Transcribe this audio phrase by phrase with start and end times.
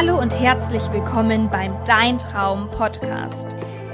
[0.00, 3.46] Hallo und herzlich willkommen beim Dein Traum Podcast.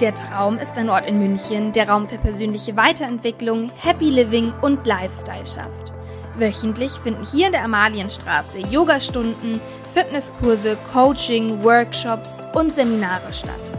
[0.00, 4.86] Der Traum ist ein Ort in München, der Raum für persönliche Weiterentwicklung, Happy Living und
[4.86, 5.92] Lifestyle schafft.
[6.36, 9.60] Wöchentlich finden hier in der Amalienstraße Yogastunden,
[9.92, 13.70] Fitnesskurse, Coaching, Workshops und Seminare statt.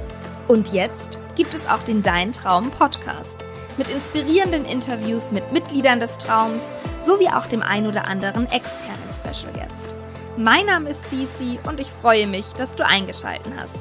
[0.48, 3.44] Und jetzt gibt es auch den Dein Traum Podcast
[3.78, 9.52] mit inspirierenden Interviews mit Mitgliedern des Traums sowie auch dem ein oder anderen externen Special
[9.54, 10.01] Guest.
[10.44, 13.78] Mein Name ist Cici und ich freue mich, dass du eingeschalten hast.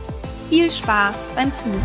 [0.51, 1.81] Viel Spaß beim Zuhören.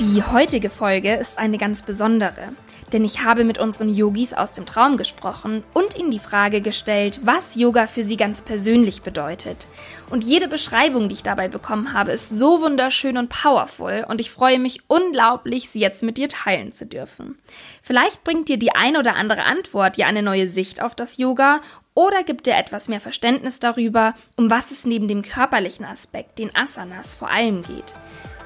[0.00, 2.50] Die heutige Folge ist eine ganz besondere,
[2.94, 7.18] denn ich habe mit unseren Yogis aus dem Traum gesprochen und ihnen die Frage gestellt,
[7.24, 9.66] was Yoga für sie ganz persönlich bedeutet.
[10.10, 14.30] Und jede Beschreibung, die ich dabei bekommen habe, ist so wunderschön und powerful und ich
[14.30, 17.36] freue mich unglaublich, sie jetzt mit dir teilen zu dürfen.
[17.82, 21.62] Vielleicht bringt dir die ein oder andere Antwort ja eine neue Sicht auf das Yoga
[21.94, 26.54] oder gibt dir etwas mehr Verständnis darüber, um was es neben dem körperlichen Aspekt, den
[26.54, 27.92] Asanas, vor allem geht.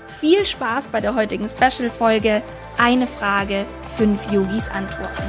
[0.08, 2.42] Viel Spaß bei der heutigen Special-Folge.
[2.76, 5.22] Eine Frage, fünf Yogis antworten.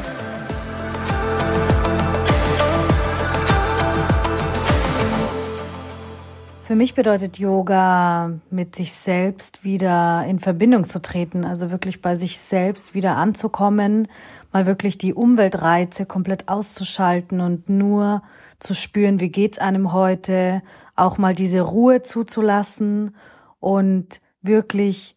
[6.69, 12.13] Für mich bedeutet Yoga, mit sich selbst wieder in Verbindung zu treten, also wirklich bei
[12.13, 14.07] sich selbst wieder anzukommen,
[14.53, 18.21] mal wirklich die Umweltreize komplett auszuschalten und nur
[18.59, 20.61] zu spüren, wie geht's einem heute,
[20.95, 23.15] auch mal diese Ruhe zuzulassen
[23.59, 25.15] und wirklich,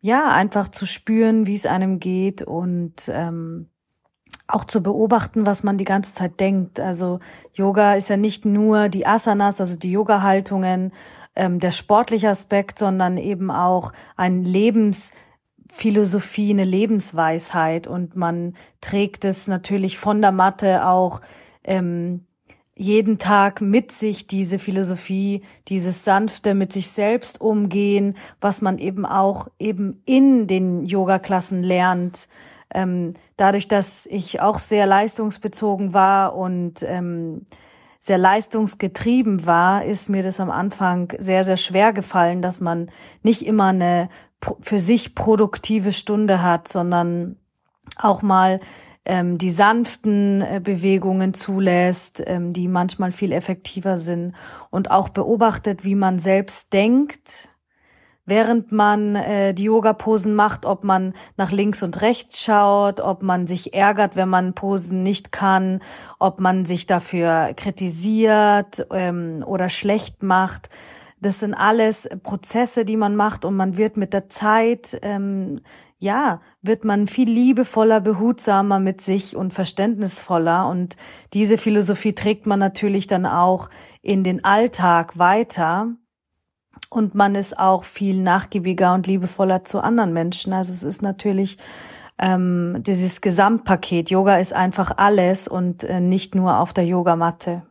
[0.00, 3.68] ja, einfach zu spüren, wie es einem geht und ähm,
[4.48, 6.80] auch zu beobachten, was man die ganze Zeit denkt.
[6.80, 7.20] Also
[7.54, 10.90] Yoga ist ja nicht nur die Asanas, also die Yoga-Haltungen,
[11.34, 19.48] ähm, der sportliche Aspekt, sondern eben auch ein Lebensphilosophie, eine Lebensweisheit und man trägt es
[19.48, 21.20] natürlich von der Matte auch
[21.64, 22.25] ähm,
[22.76, 29.06] jeden Tag mit sich diese Philosophie, dieses sanfte mit sich selbst umgehen, was man eben
[29.06, 32.28] auch eben in den Yoga-Klassen lernt.
[32.70, 37.46] Ähm, dadurch, dass ich auch sehr leistungsbezogen war und ähm,
[37.98, 42.90] sehr leistungsgetrieben war, ist mir das am Anfang sehr, sehr schwer gefallen, dass man
[43.22, 44.10] nicht immer eine
[44.60, 47.36] für sich produktive Stunde hat, sondern
[47.96, 48.60] auch mal
[49.06, 54.34] ähm, die sanften äh, Bewegungen zulässt, ähm, die manchmal viel effektiver sind
[54.70, 57.48] und auch beobachtet, wie man selbst denkt,
[58.26, 63.46] während man äh, die Yoga-Posen macht, ob man nach links und rechts schaut, ob man
[63.46, 65.80] sich ärgert, wenn man Posen nicht kann,
[66.18, 70.68] ob man sich dafür kritisiert ähm, oder schlecht macht.
[71.20, 75.60] Das sind alles Prozesse, die man macht und man wird mit der Zeit ähm,
[75.98, 80.68] ja, wird man viel liebevoller, behutsamer mit sich und verständnisvoller.
[80.68, 80.96] Und
[81.32, 83.70] diese Philosophie trägt man natürlich dann auch
[84.02, 85.94] in den Alltag weiter.
[86.90, 90.52] Und man ist auch viel nachgiebiger und liebevoller zu anderen Menschen.
[90.52, 91.56] Also es ist natürlich
[92.18, 94.10] ähm, dieses Gesamtpaket.
[94.10, 97.62] Yoga ist einfach alles und äh, nicht nur auf der Yogamatte.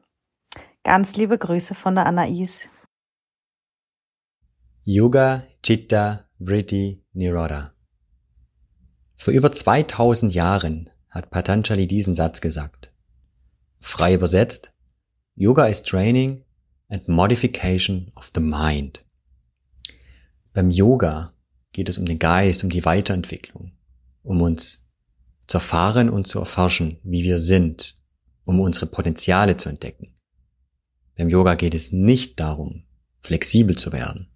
[0.83, 2.69] Ganz liebe Grüße von der Anais.
[4.83, 7.74] Yoga Chitta Vritti Niroda
[9.25, 12.91] vor über 2000 Jahren hat Patanjali diesen Satz gesagt.
[13.79, 14.71] Frei übersetzt,
[15.33, 16.43] Yoga is training
[16.89, 19.03] and modification of the mind.
[20.53, 21.33] Beim Yoga
[21.71, 23.71] geht es um den Geist, um die Weiterentwicklung,
[24.21, 24.85] um uns
[25.47, 27.97] zu erfahren und zu erforschen, wie wir sind,
[28.43, 30.13] um unsere Potenziale zu entdecken.
[31.17, 32.83] Beim Yoga geht es nicht darum,
[33.23, 34.27] flexibel zu werden.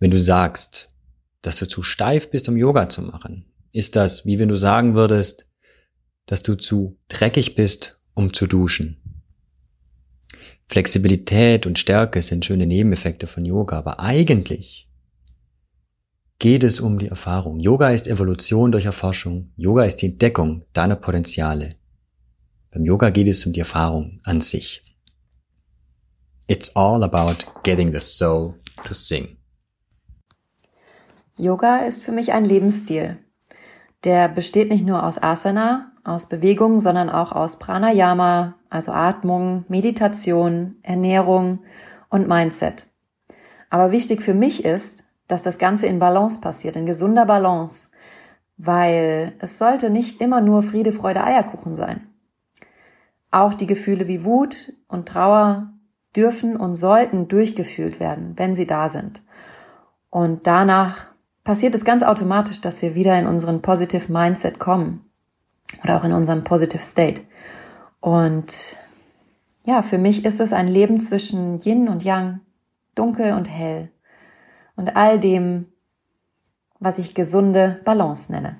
[0.00, 0.88] Wenn du sagst,
[1.42, 3.46] dass du zu steif bist, um Yoga zu machen?
[3.72, 5.46] Ist das, wie wenn du sagen würdest,
[6.26, 9.02] dass du zu dreckig bist, um zu duschen?
[10.68, 14.88] Flexibilität und Stärke sind schöne Nebeneffekte von Yoga, aber eigentlich
[16.38, 17.60] geht es um die Erfahrung.
[17.60, 19.52] Yoga ist Evolution durch Erforschung.
[19.56, 21.76] Yoga ist die Entdeckung deiner Potenziale.
[22.70, 24.82] Beim Yoga geht es um die Erfahrung an sich.
[26.48, 28.54] It's all about getting the soul
[28.86, 29.35] to sing.
[31.38, 33.18] Yoga ist für mich ein Lebensstil.
[34.04, 40.76] Der besteht nicht nur aus Asana, aus Bewegung, sondern auch aus Pranayama, also Atmung, Meditation,
[40.82, 41.60] Ernährung
[42.08, 42.86] und Mindset.
[43.68, 47.90] Aber wichtig für mich ist, dass das Ganze in Balance passiert, in gesunder Balance,
[48.56, 52.06] weil es sollte nicht immer nur Friede, Freude, Eierkuchen sein.
[53.30, 55.72] Auch die Gefühle wie Wut und Trauer
[56.14, 59.22] dürfen und sollten durchgefühlt werden, wenn sie da sind.
[60.08, 61.08] Und danach
[61.46, 65.00] passiert es ganz automatisch, dass wir wieder in unseren Positive Mindset kommen.
[65.82, 67.22] oder auch in unserem Positive State.
[68.00, 68.76] Und
[69.64, 72.40] ja, für mich ist es ein Leben zwischen Yin und Yang,
[72.94, 73.90] dunkel und hell
[74.76, 75.66] und all dem,
[76.78, 78.56] was ich gesunde Balance nenne.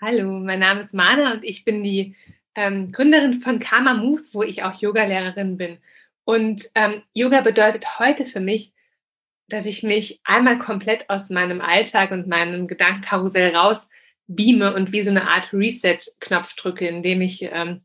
[0.00, 2.14] Hallo, mein Name ist Mana und ich bin die
[2.54, 5.78] ähm, Gründerin von Karma Moves, wo ich auch Yoga-Lehrerin bin.
[6.24, 8.72] Und ähm, Yoga bedeutet heute für mich,
[9.52, 13.90] dass ich mich einmal komplett aus meinem Alltag und meinem Gedankenkarussell raus
[14.26, 17.82] beame und wie so eine Art Reset-Knopf drücke, indem ich ähm,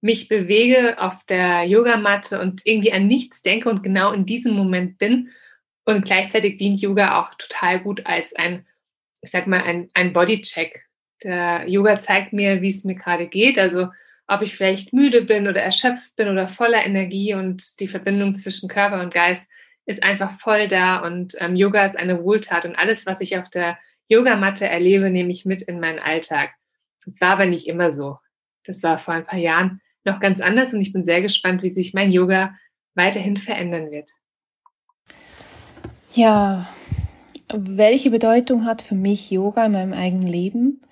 [0.00, 4.96] mich bewege auf der Yogamatte und irgendwie an nichts denke und genau in diesem Moment
[4.96, 5.30] bin.
[5.84, 8.66] Und gleichzeitig dient Yoga auch total gut als ein,
[9.20, 10.86] ich sag mal, ein, ein Bodycheck
[11.22, 13.88] der Yoga zeigt mir, wie es mir gerade geht, also
[14.26, 18.70] ob ich vielleicht müde bin oder erschöpft bin oder voller Energie und die Verbindung zwischen
[18.70, 19.44] Körper und Geist
[19.90, 23.50] ist einfach voll da und ähm, Yoga ist eine Wohltat und alles, was ich auf
[23.50, 23.76] der
[24.08, 26.50] Yogamatte erlebe, nehme ich mit in meinen Alltag.
[27.04, 28.18] Das war aber nicht immer so.
[28.64, 31.70] Das war vor ein paar Jahren noch ganz anders und ich bin sehr gespannt, wie
[31.70, 32.54] sich mein Yoga
[32.94, 34.10] weiterhin verändern wird.
[36.12, 36.68] Ja,
[37.52, 40.82] welche Bedeutung hat für mich Yoga in meinem eigenen Leben?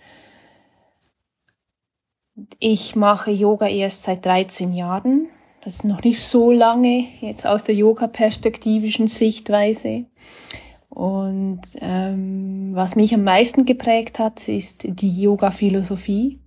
[2.58, 5.28] Ich mache Yoga erst seit 13 Jahren.
[5.64, 10.06] Das ist noch nicht so lange jetzt aus der yoga-perspektivischen Sichtweise.
[10.88, 16.38] Und ähm, was mich am meisten geprägt hat, ist die Yoga-Philosophie.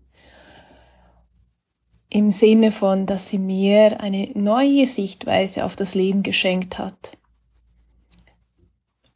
[2.10, 7.18] Im Sinne von, dass sie mir eine neue Sichtweise auf das Leben geschenkt hat.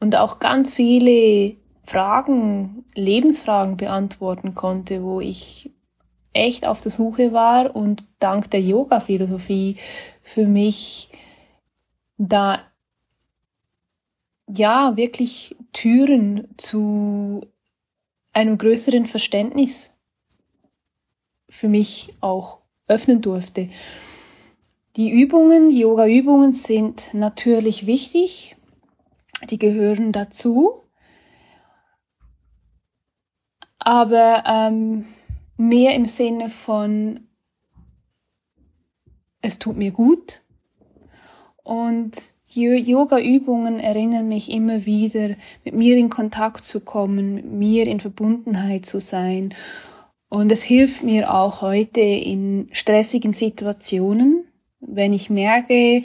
[0.00, 1.56] Und auch ganz viele
[1.86, 5.70] Fragen, Lebensfragen beantworten konnte, wo ich
[6.36, 9.76] echt auf der Suche war und dank der Yoga-Philosophie
[10.34, 11.08] für mich
[12.18, 12.60] da
[14.48, 17.46] ja wirklich Türen zu
[18.32, 19.70] einem größeren Verständnis
[21.48, 23.70] für mich auch öffnen durfte.
[24.96, 28.56] Die Übungen, Yoga-Übungen sind natürlich wichtig,
[29.50, 30.82] die gehören dazu,
[33.78, 35.06] aber ähm,
[35.56, 37.20] mehr im Sinne von,
[39.40, 40.40] es tut mir gut.
[41.62, 42.14] Und
[42.48, 48.86] Yoga-Übungen erinnern mich immer wieder, mit mir in Kontakt zu kommen, mit mir in Verbundenheit
[48.86, 49.54] zu sein.
[50.28, 54.44] Und es hilft mir auch heute in stressigen Situationen,
[54.80, 56.04] wenn ich merke,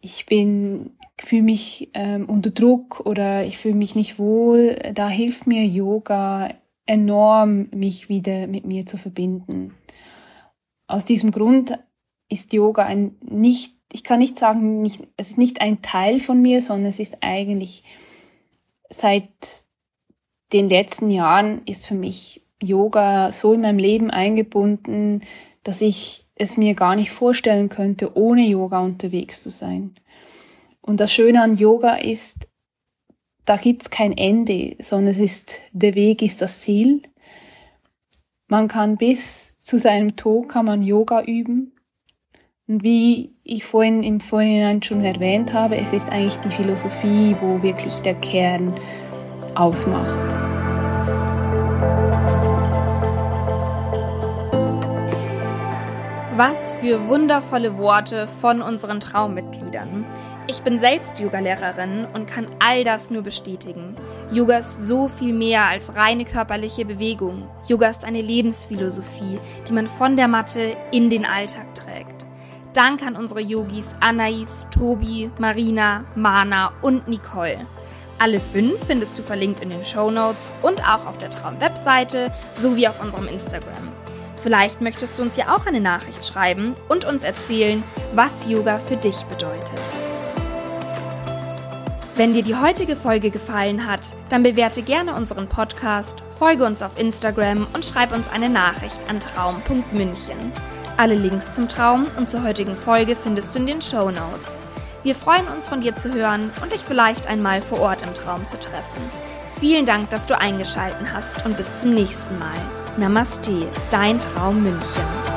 [0.00, 0.92] ich bin
[1.26, 6.54] fühle mich ähm, unter Druck oder ich fühle mich nicht wohl, da hilft mir Yoga
[6.90, 9.74] enorm, mich wieder mit mir zu verbinden.
[10.88, 11.78] Aus diesem Grund
[12.28, 16.42] ist Yoga ein nicht, ich kann nicht sagen, nicht, es ist nicht ein Teil von
[16.42, 17.84] mir, sondern es ist eigentlich
[19.00, 19.28] seit
[20.52, 25.22] den letzten Jahren ist für mich Yoga so in meinem Leben eingebunden,
[25.62, 29.94] dass ich es mir gar nicht vorstellen könnte, ohne Yoga unterwegs zu sein.
[30.82, 32.39] Und das Schöne an Yoga ist,
[33.50, 37.02] da gibt es kein Ende, sondern es ist, der Weg ist das Ziel.
[38.46, 39.18] Man kann bis
[39.64, 41.72] zu seinem Tod kann man Yoga üben.
[42.68, 47.60] Und wie ich vorhin im Vorhinein schon erwähnt habe, es ist eigentlich die Philosophie, wo
[47.60, 48.72] wirklich der Kern
[49.56, 50.30] ausmacht.
[56.36, 60.06] Was für wundervolle Worte von unseren Traummitgliedern.
[60.46, 63.94] Ich bin selbst Yogalehrerin und kann all das nur bestätigen.
[64.32, 67.48] Yoga ist so viel mehr als reine körperliche Bewegung.
[67.68, 72.26] Yoga ist eine Lebensphilosophie, die man von der Matte in den Alltag trägt.
[72.72, 77.66] Dank an unsere Yogis Anais, Tobi, Marina, Mana und Nicole.
[78.18, 82.30] Alle fünf findest du verlinkt in den Show Notes und auch auf der Traum-Webseite
[82.60, 83.88] sowie auf unserem Instagram.
[84.36, 87.82] Vielleicht möchtest du uns ja auch eine Nachricht schreiben und uns erzählen,
[88.14, 89.80] was Yoga für dich bedeutet.
[92.20, 96.98] Wenn dir die heutige Folge gefallen hat, dann bewerte gerne unseren Podcast, folge uns auf
[96.98, 100.36] Instagram und schreib uns eine Nachricht an traum.münchen.
[100.98, 104.60] Alle Links zum Traum und zur heutigen Folge findest du in den Show Notes.
[105.02, 108.46] Wir freuen uns von dir zu hören und dich vielleicht einmal vor Ort im Traum
[108.46, 109.00] zu treffen.
[109.58, 112.60] Vielen Dank, dass du eingeschalten hast und bis zum nächsten Mal.
[112.98, 115.29] Namaste, dein Traum München.